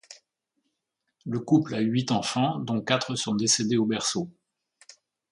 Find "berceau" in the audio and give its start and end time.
3.85-4.31